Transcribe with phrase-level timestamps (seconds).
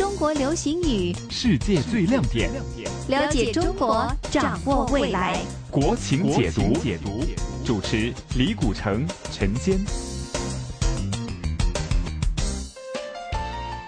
[0.00, 2.50] 中国流行语，世界最亮点，
[3.08, 5.38] 了解中国，掌握未来。
[5.70, 7.22] 国情解读，解读，
[7.66, 9.78] 主持李古城、陈坚。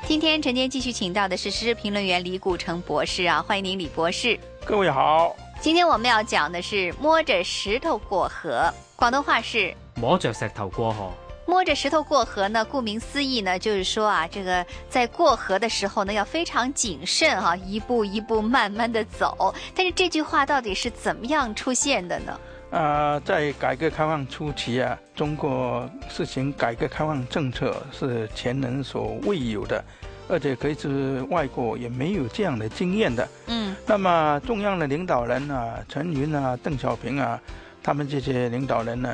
[0.07, 4.39] 今天陈坚继续请到的是时事评论员李古城博士啊，欢迎您，李博士。
[4.67, 11.11] 各位好，今天我们要讲的是摸着石头过河，广东话是摸着石头过河。
[11.45, 19.55] 摸着石头过河呢，顾名思义呢，就是说啊，这个在过河的时候呢，要非常谨慎哈，一步一步慢慢的走。
[19.75, 22.41] 但是这句话到底是怎么样出现的呢？
[22.71, 29.85] 呃，在改革开放初期啊，中国实行改革开放政策是前人所未有的，
[30.29, 33.29] 而且可以是外国也没有这样的经验的。
[33.49, 37.39] 嗯，那么中央的领导人啊，陈云啊、邓小平啊，
[37.83, 39.11] 他们这些领导人呢？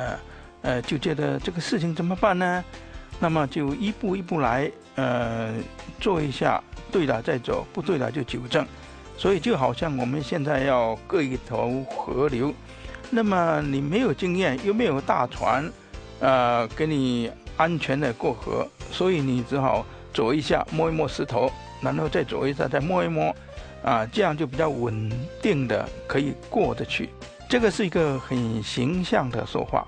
[0.61, 2.63] 呃，就觉得这个事情怎么办呢？
[3.19, 5.53] 那么就一步一步来，呃，
[5.99, 8.65] 做一下，对了再走，不对了就纠正。
[9.17, 12.53] 所以就好像我们现在要过一头河流，
[13.09, 15.69] 那么你没有经验，又没有大船，
[16.21, 23.35] 呃，给你安全的过河，所以你只好走一下，摸一摸石头，然后再走一下，再摸一摸，
[23.83, 25.11] 啊，这样就比较稳
[25.41, 27.09] 定的可以过得去。
[27.49, 29.85] 这个是一个很形象的说话。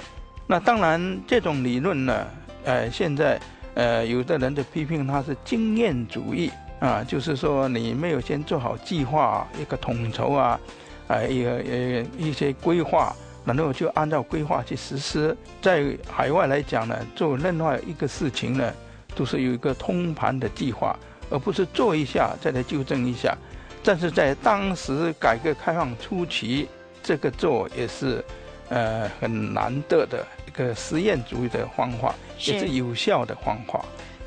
[0.52, 2.28] 那当然，这种理论呢，
[2.66, 3.40] 呃，现在，
[3.74, 10.60] 呃，有的人就批评它是经验主义啊，就是说你没有先做好计划，一个统筹啊，
[11.08, 15.34] 啊，一个呃一些规划，然后就按照规划去实施。
[15.62, 18.74] 在海外来讲呢，做任何一个事情呢，
[19.16, 20.94] 都是有一个通盘的计划，
[21.30, 23.34] 而不是做一下再来纠正一下。
[23.82, 26.68] 但是在当时改革开放初期，
[27.02, 28.22] 这个做也是。
[28.72, 33.84] 呃，很难得的一个实验主义的方法，也是有效的方法。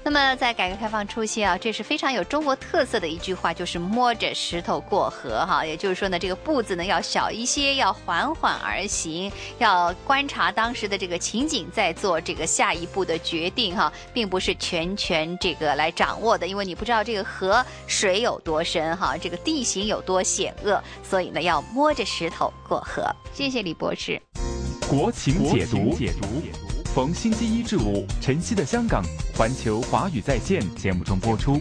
[0.06, 5.64] 那么，在改革开放初期啊，这是非常有中国特色的一句话，就是摸着石头过河哈。
[5.64, 23.02] 也就是说呢，这个步子呢要小一些，要缓缓而行，要观察当时的这个情景，再做这个下一步的决定哈，并不是全权这个来掌握的，因为你不知道这个河水有多深哈，这个地形有多险恶，所以呢要摸着石头过河。
[23.32, 24.20] 谢谢李博士。
[24.86, 26.42] 国情解读，解读，
[26.94, 29.02] 逢星期一至五，晨曦的香港
[29.36, 31.60] 环球华语在线节目中播出。